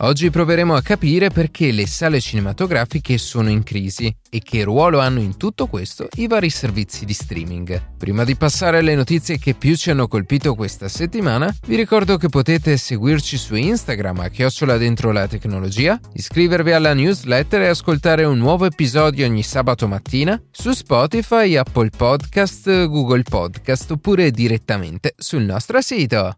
[0.00, 5.18] Oggi proveremo a capire perché le sale cinematografiche sono in crisi e che ruolo hanno
[5.18, 7.96] in tutto questo i vari servizi di streaming.
[7.96, 12.28] Prima di passare alle notizie che più ci hanno colpito questa settimana, vi ricordo che
[12.28, 18.38] potete seguirci su Instagram a chiocciola dentro la tecnologia, iscrivervi alla newsletter e ascoltare un
[18.38, 25.80] nuovo episodio ogni sabato mattina su Spotify, Apple Podcast, Google Podcast oppure direttamente sul nostro
[25.80, 26.36] sito.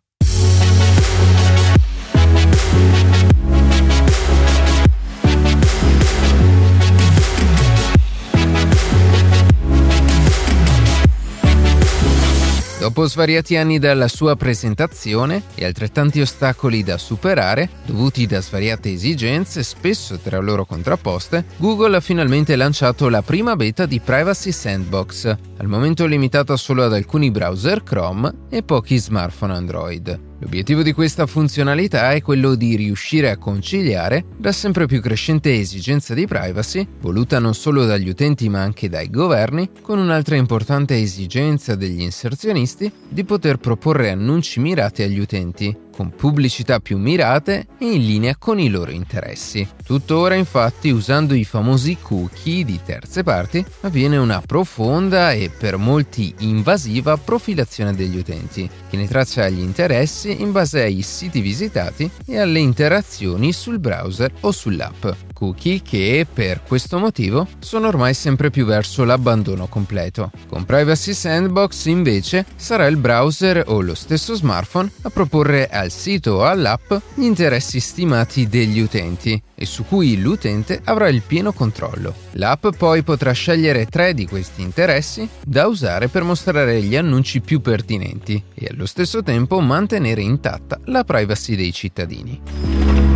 [12.80, 19.62] Dopo svariati anni dalla sua presentazione e altrettanti ostacoli da superare, dovuti da svariate esigenze,
[19.62, 25.26] spesso tra loro contrapposte, Google ha finalmente lanciato la prima beta di Privacy Sandbox,
[25.58, 30.29] al momento limitata solo ad alcuni browser Chrome e pochi smartphone Android.
[30.40, 36.14] L'obiettivo di questa funzionalità è quello di riuscire a conciliare la sempre più crescente esigenza
[36.14, 41.74] di privacy, voluta non solo dagli utenti ma anche dai governi, con un'altra importante esigenza
[41.74, 48.04] degli inserzionisti di poter proporre annunci mirati agli utenti, con pubblicità più mirate e in
[48.04, 49.66] linea con i loro interessi.
[49.84, 56.34] Tuttora infatti usando i famosi cookie di terze parti avviene una profonda e per molti
[56.38, 62.38] invasiva profilazione degli utenti, che ne traccia gli interessi in base ai siti visitati e
[62.38, 68.66] alle interazioni sul browser o sull'app cookie che, per questo motivo, sono ormai sempre più
[68.66, 70.30] verso l'abbandono completo.
[70.46, 76.32] Con Privacy Sandbox, invece, sarà il browser o lo stesso smartphone a proporre al sito
[76.32, 82.14] o all'app gli interessi stimati degli utenti e su cui l'utente avrà il pieno controllo.
[82.32, 87.62] L'app poi potrà scegliere tre di questi interessi da usare per mostrare gli annunci più
[87.62, 93.09] pertinenti e allo stesso tempo mantenere intatta la privacy dei cittadini.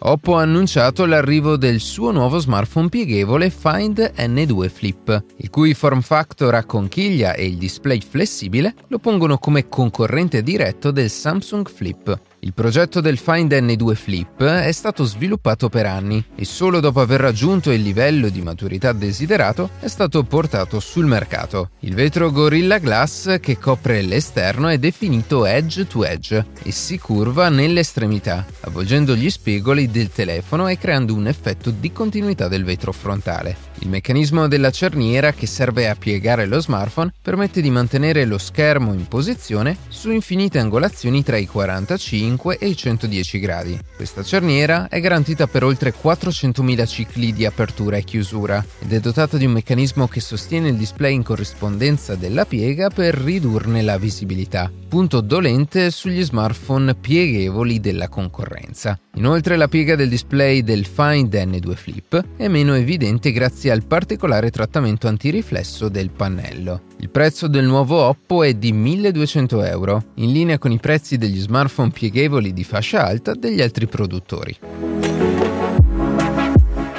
[0.00, 6.02] Oppo ha annunciato l'arrivo del suo nuovo smartphone pieghevole Find N2 Flip, il cui form
[6.02, 12.20] factor a conchiglia e il display flessibile lo pongono come concorrente diretto del Samsung Flip.
[12.40, 17.20] Il progetto del Find N2 Flip è stato sviluppato per anni e solo dopo aver
[17.20, 21.70] raggiunto il livello di maturità desiderato è stato portato sul mercato.
[21.80, 27.48] Il vetro Gorilla Glass che copre l'esterno è definito edge to edge e si curva
[27.48, 33.67] nell'estremità, avvolgendo gli spigoli del telefono e creando un effetto di continuità del vetro frontale.
[33.80, 38.92] Il meccanismo della cerniera che serve a piegare lo smartphone permette di mantenere lo schermo
[38.92, 43.78] in posizione su infinite angolazioni tra i 45 e i 110 gradi.
[43.94, 49.36] Questa cerniera è garantita per oltre 400.000 cicli di apertura e chiusura ed è dotata
[49.36, 54.70] di un meccanismo che sostiene il display in corrispondenza della piega per ridurne la visibilità,
[54.88, 58.98] punto dolente sugli smartphone pieghevoli della concorrenza.
[59.14, 63.84] Inoltre la piega del display del Find N2 Flip è meno evidente grazie grazie al
[63.84, 66.82] particolare trattamento antiriflesso del pannello.
[66.98, 71.38] Il prezzo del nuovo Oppo è di 1200 euro, in linea con i prezzi degli
[71.38, 74.56] smartphone pieghevoli di fascia alta degli altri produttori.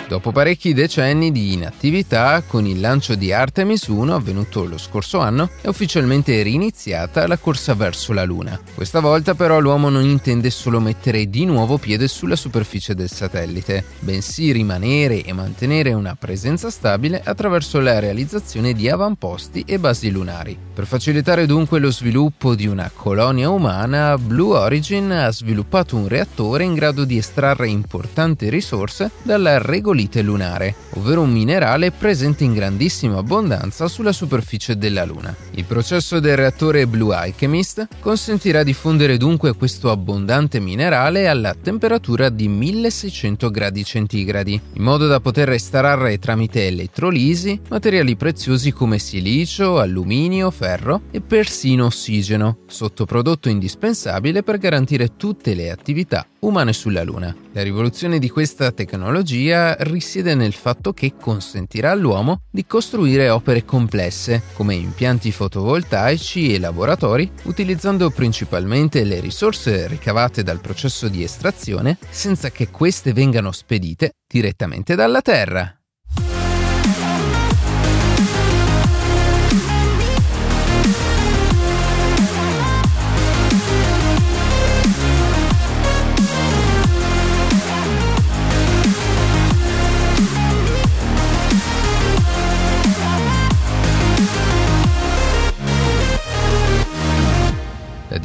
[0.10, 5.52] Dopo parecchi decenni di inattività, con il lancio di Artemis 1 avvenuto lo scorso anno,
[5.62, 8.60] è ufficialmente riniziata la corsa verso la Luna.
[8.74, 13.84] Questa volta però l'uomo non intende solo mettere di nuovo piede sulla superficie del satellite,
[14.00, 20.58] bensì rimanere e mantenere una presenza stabile attraverso la realizzazione di avamposti e basi lunari.
[20.74, 26.64] Per facilitare dunque lo sviluppo di una colonia umana, Blue Origin ha sviluppato un reattore
[26.64, 32.54] in grado di estrarre importanti risorse dalla regolita regolite lunare, ovvero un minerale presente in
[32.54, 35.36] grandissima abbondanza sulla superficie della Luna.
[35.52, 42.30] Il processo del reattore Blue Alchemist consentirà di fondere dunque questo abbondante minerale alla temperatura
[42.30, 49.80] di 1600 gradi centigradi, in modo da poter estrarre tramite elettrolisi materiali preziosi come silicio,
[49.80, 57.36] alluminio, ferro e persino ossigeno, sottoprodotto indispensabile per garantire tutte le attività umane sulla Luna.
[57.52, 64.44] La rivoluzione di questa tecnologia risiede nel fatto che consentirà all'uomo di costruire opere complesse,
[64.54, 72.52] come impianti fotovoltaici e laboratori, utilizzando principalmente le risorse ricavate dal processo di estrazione, senza
[72.52, 75.79] che queste vengano spedite direttamente dalla Terra.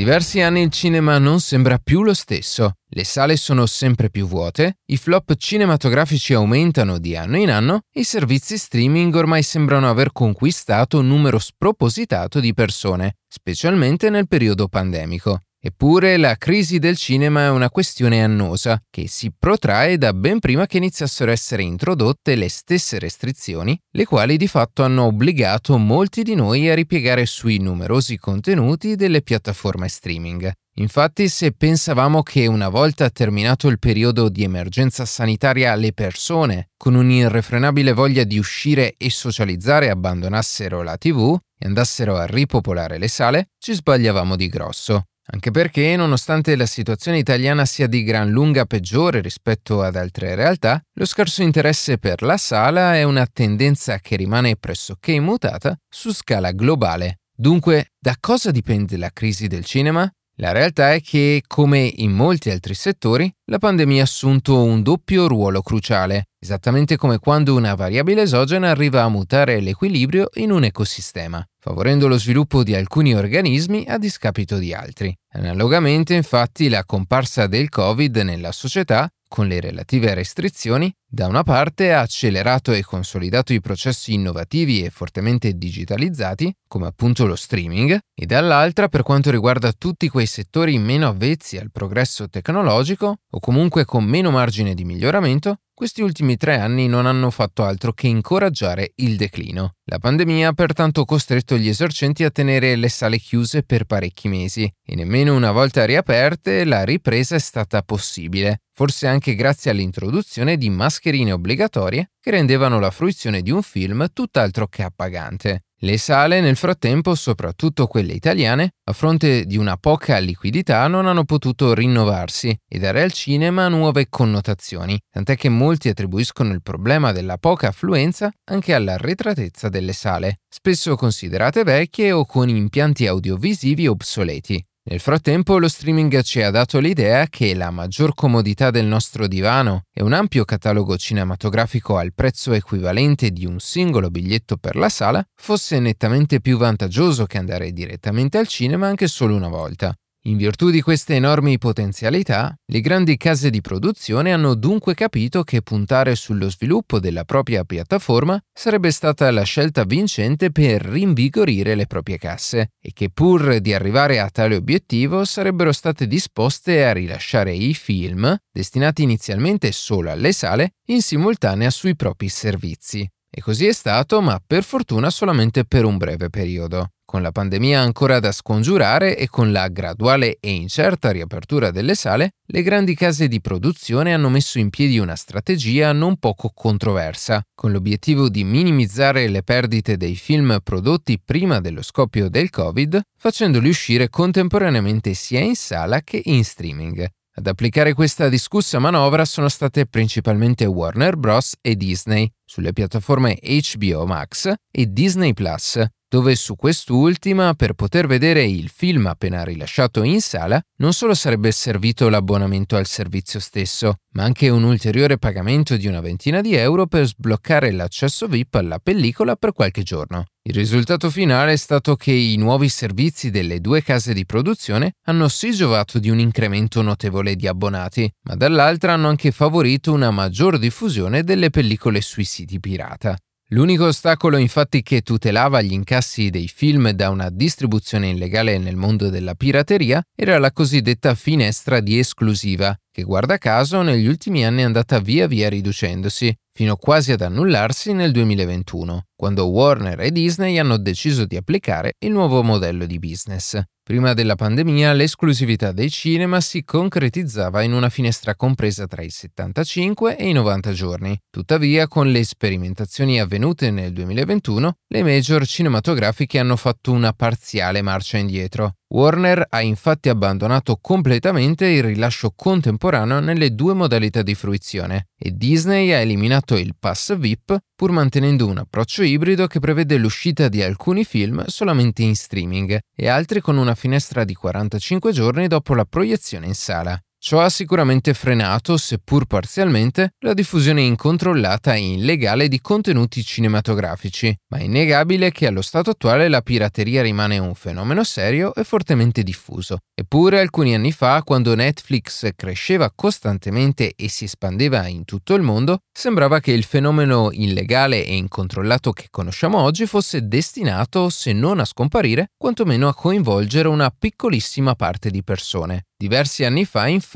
[0.05, 2.75] Diversi anni il cinema non sembra più lo stesso.
[2.91, 8.01] Le sale sono sempre più vuote, i flop cinematografici aumentano di anno in anno e
[8.01, 14.69] i servizi streaming ormai sembrano aver conquistato un numero spropositato di persone, specialmente nel periodo
[14.69, 15.41] pandemico.
[15.67, 20.67] Eppure la crisi del cinema è una questione annosa che si protrae da ben prima
[20.67, 26.23] che iniziassero a essere introdotte le stesse restrizioni, le quali di fatto hanno obbligato molti
[26.23, 30.53] di noi a ripiegare sui numerosi contenuti delle piattaforme streaming.
[30.81, 36.95] Infatti, se pensavamo che una volta terminato il periodo di emergenza sanitaria le persone, con
[36.95, 43.49] un'irrefrenabile voglia di uscire e socializzare, abbandonassero la TV e andassero a ripopolare le sale,
[43.59, 45.07] ci sbagliavamo di grosso.
[45.32, 50.82] Anche perché, nonostante la situazione italiana sia di gran lunga peggiore rispetto ad altre realtà,
[50.94, 56.53] lo scarso interesse per la sala è una tendenza che rimane pressoché immutata su scala
[56.53, 57.21] globale.
[57.35, 60.11] Dunque, da cosa dipende la crisi del cinema?
[60.38, 65.29] La realtà è che, come in molti altri settori, la pandemia ha assunto un doppio
[65.29, 71.44] ruolo cruciale, esattamente come quando una variabile esogena arriva a mutare l'equilibrio in un ecosistema,
[71.65, 75.17] favorendo lo sviluppo di alcuni organismi a discapito di altri.
[75.33, 81.93] Analogamente, infatti, la comparsa del Covid nella società con le relative restrizioni, da una parte
[81.93, 88.27] ha accelerato e consolidato i processi innovativi e fortemente digitalizzati, come appunto lo streaming, e
[88.27, 94.05] dall'altra, per quanto riguarda tutti quei settori meno avvezzi al progresso tecnologico o comunque con
[94.05, 99.17] meno margine di miglioramento, questi ultimi tre anni non hanno fatto altro che incoraggiare il
[99.17, 99.75] declino.
[99.87, 104.73] La pandemia ha pertanto costretto gli esercenti a tenere le sale chiuse per parecchi mesi
[104.82, 110.71] e nemmeno una volta riaperte la ripresa è stata possibile, forse anche grazie all'introduzione di
[110.71, 115.64] mascherine obbligatorie che rendevano la fruizione di un film tutt'altro che appagante.
[115.81, 121.25] Le sale nel frattempo, soprattutto quelle italiane, a fronte di una poca liquidità non hanno
[121.25, 127.37] potuto rinnovarsi e dare al cinema nuove connotazioni, tant'è che molti attribuiscono il problema della
[127.38, 134.65] poca affluenza anche alla retratezza delle sale, spesso considerate vecchie o con impianti audiovisivi obsoleti.
[134.87, 139.85] Nel frattempo lo streaming ci ha dato l'idea che la maggior comodità del nostro divano
[139.91, 145.27] e un ampio catalogo cinematografico al prezzo equivalente di un singolo biglietto per la sala
[145.35, 149.95] fosse nettamente più vantaggioso che andare direttamente al cinema anche solo una volta.
[150.26, 155.61] In virtù di queste enormi potenzialità, le grandi case di produzione hanno dunque capito che
[155.61, 162.17] puntare sullo sviluppo della propria piattaforma sarebbe stata la scelta vincente per rinvigorire le proprie
[162.17, 167.75] casse e che pur di arrivare a tale obiettivo sarebbero state disposte a rilasciare i
[167.75, 173.06] film, destinati inizialmente solo alle sale, in simultanea sui propri servizi.
[173.37, 176.91] E così è stato, ma per fortuna solamente per un breve periodo.
[177.05, 182.35] Con la pandemia ancora da scongiurare e con la graduale e incerta riapertura delle sale,
[182.47, 187.73] le grandi case di produzione hanno messo in piedi una strategia non poco controversa, con
[187.73, 194.09] l'obiettivo di minimizzare le perdite dei film prodotti prima dello scoppio del Covid, facendoli uscire
[194.11, 197.05] contemporaneamente sia in sala che in streaming.
[197.37, 201.56] Ad applicare questa discussa manovra sono state principalmente Warner Bros.
[201.61, 208.44] e Disney, sulle piattaforme HBO Max e Disney Plus, dove su quest'ultima, per poter vedere
[208.44, 214.23] il film appena rilasciato in sala, non solo sarebbe servito l'abbonamento al servizio stesso, ma
[214.23, 219.34] anche un ulteriore pagamento di una ventina di euro per sbloccare l'accesso VIP alla pellicola
[219.34, 220.27] per qualche giorno.
[220.46, 225.27] Il risultato finale è stato che i nuovi servizi delle due case di produzione hanno
[225.27, 230.58] sì giovato di un incremento notevole di abbonati, ma dall'altra hanno anche favorito una maggior
[230.58, 233.17] diffusione delle pellicole sui siti pirata.
[233.48, 239.10] L'unico ostacolo infatti che tutelava gli incassi dei film da una distribuzione illegale nel mondo
[239.10, 244.65] della pirateria era la cosiddetta finestra di esclusiva, che guarda caso negli ultimi anni è
[244.65, 250.79] andata via via riducendosi, fino quasi ad annullarsi nel 2021, quando Warner e Disney hanno
[250.79, 253.60] deciso di applicare il nuovo modello di business.
[253.86, 260.17] Prima della pandemia l'esclusività dei cinema si concretizzava in una finestra compresa tra i 75
[260.17, 261.20] e i 90 giorni.
[261.29, 268.17] Tuttavia, con le sperimentazioni avvenute nel 2021, le major cinematografiche hanno fatto una parziale marcia
[268.17, 268.76] indietro.
[268.94, 275.91] Warner ha infatti abbandonato completamente il rilascio contemporaneo nelle due modalità di fruizione e Disney
[275.91, 281.05] ha eliminato il pass VIP pur mantenendo un approccio ibrido che prevede l'uscita di alcuni
[281.05, 286.46] film solamente in streaming e altri con una finestra di 45 giorni dopo la proiezione
[286.46, 286.96] in sala.
[287.27, 294.59] Ciò ha sicuramente frenato, seppur parzialmente, la diffusione incontrollata e illegale di contenuti cinematografici, ma
[294.59, 299.79] è innegabile che allo stato attuale la pirateria rimane un fenomeno serio e fortemente diffuso.
[299.95, 305.79] Eppure alcuni anni fa, quando Netflix cresceva costantemente e si espandeva in tutto il mondo,
[305.91, 311.65] sembrava che il fenomeno illegale e incontrollato che conosciamo oggi fosse destinato, se non a
[311.65, 315.87] scomparire, quantomeno a coinvolgere una piccolissima parte di persone.
[315.97, 317.13] Diversi anni fa, infatti,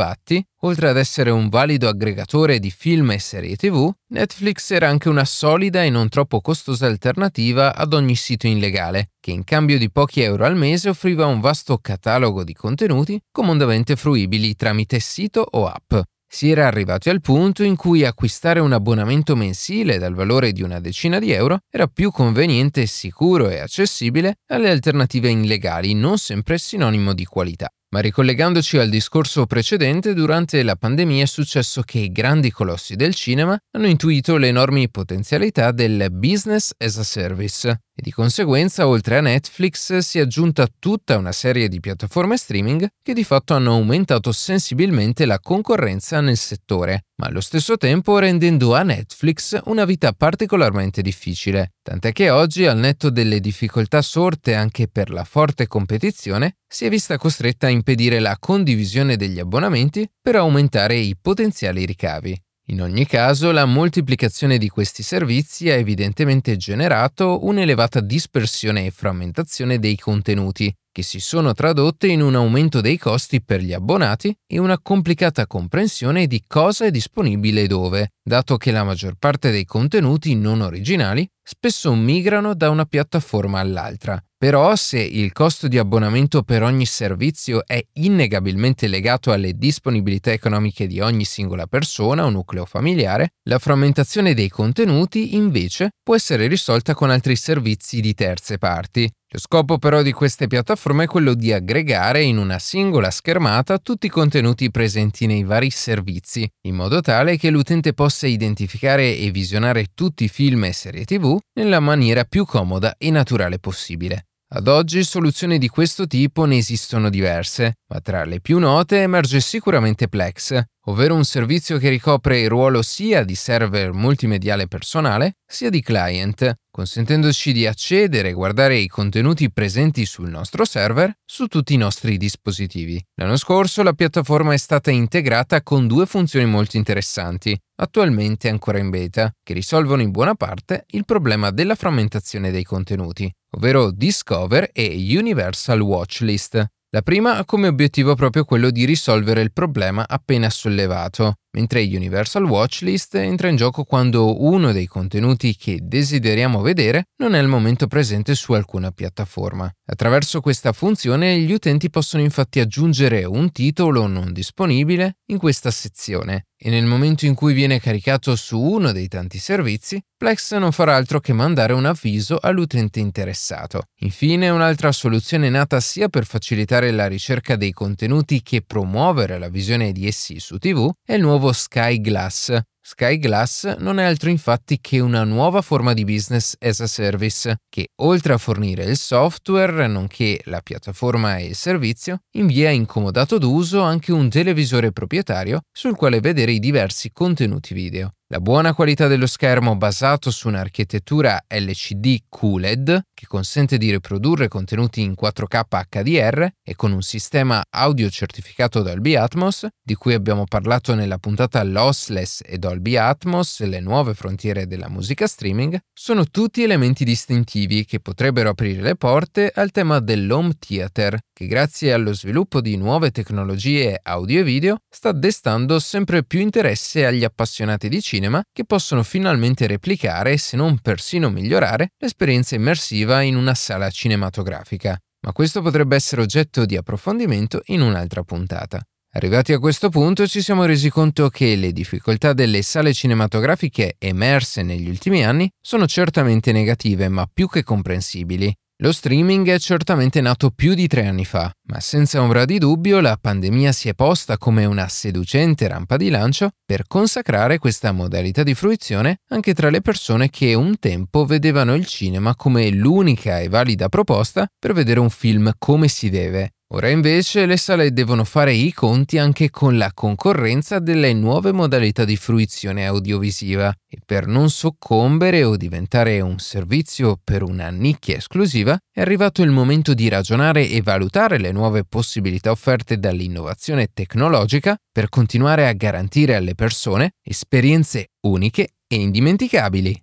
[0.60, 5.24] oltre ad essere un valido aggregatore di film e serie tv, Netflix era anche una
[5.24, 10.20] solida e non troppo costosa alternativa ad ogni sito illegale, che in cambio di pochi
[10.20, 15.94] euro al mese offriva un vasto catalogo di contenuti comodamente fruibili tramite sito o app.
[16.30, 20.78] Si era arrivati al punto in cui acquistare un abbonamento mensile dal valore di una
[20.78, 27.14] decina di euro era più conveniente, sicuro e accessibile alle alternative illegali, non sempre sinonimo
[27.14, 27.70] di qualità.
[27.90, 33.14] Ma ricollegandoci al discorso precedente, durante la pandemia è successo che i grandi colossi del
[33.14, 39.16] cinema hanno intuito le enormi potenzialità del business as a service e di conseguenza oltre
[39.16, 43.72] a Netflix si è aggiunta tutta una serie di piattaforme streaming che di fatto hanno
[43.72, 50.12] aumentato sensibilmente la concorrenza nel settore, ma allo stesso tempo rendendo a Netflix una vita
[50.12, 56.58] particolarmente difficile, tant'è che oggi, al netto delle difficoltà sorte anche per la forte competizione,
[56.68, 62.40] si è vista costretta a impedire la condivisione degli abbonamenti per aumentare i potenziali ricavi.
[62.70, 69.78] In ogni caso, la moltiplicazione di questi servizi ha evidentemente generato un'elevata dispersione e frammentazione
[69.78, 74.58] dei contenuti, che si sono tradotte in un aumento dei costi per gli abbonati e
[74.58, 80.34] una complicata comprensione di cosa è disponibile dove, dato che la maggior parte dei contenuti
[80.34, 84.20] non originali spesso migrano da una piattaforma all'altra.
[84.36, 90.86] Però se il costo di abbonamento per ogni servizio è innegabilmente legato alle disponibilità economiche
[90.86, 96.94] di ogni singola persona o nucleo familiare, la frammentazione dei contenuti invece può essere risolta
[96.94, 101.52] con altri servizi di terze parti, lo scopo però di queste piattaforme è quello di
[101.52, 107.36] aggregare in una singola schermata tutti i contenuti presenti nei vari servizi, in modo tale
[107.36, 112.46] che l'utente possa identificare e visionare tutti i film e serie tv nella maniera più
[112.46, 114.28] comoda e naturale possibile.
[114.50, 119.40] Ad oggi soluzioni di questo tipo ne esistono diverse, ma tra le più note emerge
[119.40, 125.68] sicuramente Plex, ovvero un servizio che ricopre il ruolo sia di server multimediale personale sia
[125.68, 131.74] di client, consentendoci di accedere e guardare i contenuti presenti sul nostro server su tutti
[131.74, 133.04] i nostri dispositivi.
[133.16, 138.90] L'anno scorso la piattaforma è stata integrata con due funzioni molto interessanti, attualmente ancora in
[138.90, 144.86] beta, che risolvono in buona parte il problema della frammentazione dei contenuti, ovvero Discover e
[145.18, 146.64] Universal Watchlist.
[146.90, 152.44] La prima ha come obiettivo proprio quello di risolvere il problema appena sollevato, mentre Universal
[152.44, 157.86] Watchlist entra in gioco quando uno dei contenuti che desideriamo vedere non è al momento
[157.86, 159.70] presente su alcuna piattaforma.
[159.86, 166.48] Attraverso questa funzione gli utenti possono infatti aggiungere un titolo non disponibile in questa sezione
[166.60, 170.96] e nel momento in cui viene caricato su uno dei tanti servizi, Plex non farà
[170.96, 173.82] altro che mandare un avviso all'utente interessato.
[174.00, 179.92] Infine, un'altra soluzione nata sia per facilitare la ricerca dei contenuti che promuovere la visione
[179.92, 182.58] di essi su TV è il nuovo nuovo Sky Glass.
[182.80, 187.58] Sky Glass non è altro infatti che una nuova forma di business as a service
[187.68, 193.38] che, oltre a fornire il software, nonché la piattaforma e il servizio, invia in comodato
[193.38, 198.10] d'uso anche un televisore proprietario sul quale vedere i diversi contenuti video.
[198.30, 205.00] La buona qualità dello schermo basato su un'architettura LCD QLED che consente di riprodurre contenuti
[205.00, 210.94] in 4K HDR e con un sistema audio certificato Dolby Atmos, di cui abbiamo parlato
[210.94, 217.04] nella puntata Lossless e Dolby Atmos, le nuove frontiere della musica streaming, sono tutti elementi
[217.04, 222.76] distintivi che potrebbero aprire le porte al tema dell'home theater, che grazie allo sviluppo di
[222.76, 228.64] nuove tecnologie audio e video sta destando sempre più interesse agli appassionati di cinema che
[228.64, 234.98] possono finalmente replicare, se non persino migliorare, l'esperienza immersiva in una sala cinematografica.
[235.20, 238.82] Ma questo potrebbe essere oggetto di approfondimento in un'altra puntata.
[239.12, 244.64] Arrivati a questo punto ci siamo resi conto che le difficoltà delle sale cinematografiche emerse
[244.64, 248.52] negli ultimi anni sono certamente negative ma più che comprensibili.
[248.80, 253.00] Lo streaming è certamente nato più di tre anni fa, ma senza ombra di dubbio
[253.00, 258.44] la pandemia si è posta come una seducente rampa di lancio per consacrare questa modalità
[258.44, 263.48] di fruizione anche tra le persone che un tempo vedevano il cinema come l'unica e
[263.48, 266.52] valida proposta per vedere un film come si deve.
[266.70, 272.04] Ora invece le sale devono fare i conti anche con la concorrenza delle nuove modalità
[272.04, 278.78] di fruizione audiovisiva e per non soccombere o diventare un servizio per una nicchia esclusiva
[278.92, 285.08] è arrivato il momento di ragionare e valutare le nuove possibilità offerte dall'innovazione tecnologica per
[285.08, 290.02] continuare a garantire alle persone esperienze uniche e indimenticabili.